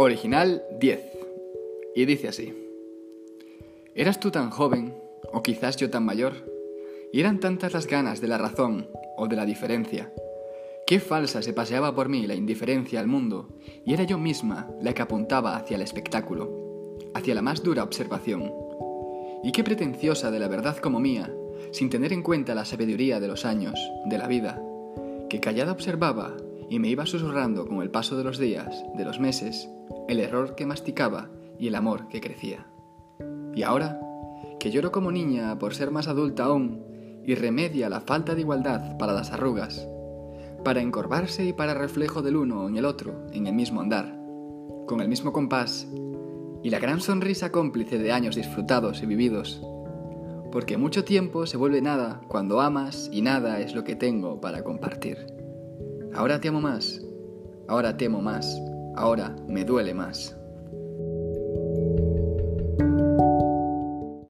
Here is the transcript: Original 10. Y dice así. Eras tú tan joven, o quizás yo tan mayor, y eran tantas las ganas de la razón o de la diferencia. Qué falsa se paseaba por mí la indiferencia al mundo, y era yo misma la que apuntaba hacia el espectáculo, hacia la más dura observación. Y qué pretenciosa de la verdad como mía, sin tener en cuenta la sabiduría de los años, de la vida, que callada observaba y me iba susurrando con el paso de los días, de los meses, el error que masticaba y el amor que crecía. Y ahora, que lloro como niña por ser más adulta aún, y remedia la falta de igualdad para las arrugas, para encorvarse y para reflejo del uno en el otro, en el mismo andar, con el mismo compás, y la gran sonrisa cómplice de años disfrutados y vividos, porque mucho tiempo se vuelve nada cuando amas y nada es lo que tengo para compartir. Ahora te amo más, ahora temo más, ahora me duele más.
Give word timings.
Original 0.00 0.62
10. 0.78 1.00
Y 1.96 2.04
dice 2.04 2.28
así. 2.28 2.54
Eras 3.96 4.20
tú 4.20 4.30
tan 4.30 4.48
joven, 4.48 4.94
o 5.32 5.42
quizás 5.42 5.76
yo 5.76 5.90
tan 5.90 6.04
mayor, 6.04 6.34
y 7.12 7.18
eran 7.18 7.40
tantas 7.40 7.72
las 7.72 7.88
ganas 7.88 8.20
de 8.20 8.28
la 8.28 8.38
razón 8.38 8.88
o 9.16 9.26
de 9.26 9.34
la 9.34 9.44
diferencia. 9.44 10.12
Qué 10.86 11.00
falsa 11.00 11.42
se 11.42 11.52
paseaba 11.52 11.96
por 11.96 12.08
mí 12.08 12.28
la 12.28 12.36
indiferencia 12.36 13.00
al 13.00 13.08
mundo, 13.08 13.48
y 13.84 13.92
era 13.92 14.04
yo 14.04 14.18
misma 14.18 14.70
la 14.80 14.94
que 14.94 15.02
apuntaba 15.02 15.56
hacia 15.56 15.74
el 15.74 15.82
espectáculo, 15.82 16.96
hacia 17.14 17.34
la 17.34 17.42
más 17.42 17.64
dura 17.64 17.82
observación. 17.82 18.52
Y 19.42 19.50
qué 19.50 19.64
pretenciosa 19.64 20.30
de 20.30 20.38
la 20.38 20.46
verdad 20.46 20.76
como 20.76 21.00
mía, 21.00 21.34
sin 21.72 21.90
tener 21.90 22.12
en 22.12 22.22
cuenta 22.22 22.54
la 22.54 22.64
sabiduría 22.64 23.18
de 23.18 23.26
los 23.26 23.44
años, 23.44 23.76
de 24.06 24.16
la 24.16 24.28
vida, 24.28 24.62
que 25.28 25.40
callada 25.40 25.72
observaba 25.72 26.36
y 26.70 26.78
me 26.78 26.88
iba 26.88 27.06
susurrando 27.06 27.66
con 27.66 27.82
el 27.82 27.90
paso 27.90 28.16
de 28.16 28.24
los 28.24 28.38
días, 28.38 28.84
de 28.96 29.04
los 29.04 29.20
meses, 29.20 29.68
el 30.08 30.20
error 30.20 30.54
que 30.54 30.66
masticaba 30.66 31.30
y 31.58 31.68
el 31.68 31.74
amor 31.74 32.08
que 32.08 32.20
crecía. 32.20 32.66
Y 33.54 33.62
ahora, 33.62 34.00
que 34.60 34.70
lloro 34.70 34.92
como 34.92 35.10
niña 35.10 35.58
por 35.58 35.74
ser 35.74 35.90
más 35.90 36.08
adulta 36.08 36.44
aún, 36.44 36.84
y 37.24 37.34
remedia 37.34 37.88
la 37.88 38.00
falta 38.00 38.34
de 38.34 38.40
igualdad 38.40 38.96
para 38.96 39.12
las 39.12 39.32
arrugas, 39.32 39.86
para 40.64 40.80
encorvarse 40.80 41.44
y 41.44 41.52
para 41.52 41.74
reflejo 41.74 42.22
del 42.22 42.36
uno 42.36 42.68
en 42.68 42.76
el 42.76 42.84
otro, 42.84 43.26
en 43.32 43.46
el 43.46 43.54
mismo 43.54 43.80
andar, 43.80 44.18
con 44.86 45.00
el 45.00 45.08
mismo 45.08 45.32
compás, 45.32 45.86
y 46.62 46.70
la 46.70 46.78
gran 46.78 47.00
sonrisa 47.00 47.52
cómplice 47.52 47.98
de 47.98 48.12
años 48.12 48.34
disfrutados 48.34 49.02
y 49.02 49.06
vividos, 49.06 49.62
porque 50.50 50.78
mucho 50.78 51.04
tiempo 51.04 51.46
se 51.46 51.56
vuelve 51.56 51.82
nada 51.82 52.20
cuando 52.28 52.60
amas 52.60 53.10
y 53.12 53.22
nada 53.22 53.60
es 53.60 53.74
lo 53.74 53.84
que 53.84 53.94
tengo 53.94 54.40
para 54.40 54.64
compartir. 54.64 55.37
Ahora 56.18 56.40
te 56.40 56.48
amo 56.48 56.60
más, 56.60 57.00
ahora 57.68 57.96
temo 57.96 58.20
más, 58.20 58.60
ahora 58.96 59.36
me 59.46 59.64
duele 59.64 59.94
más. 59.94 60.36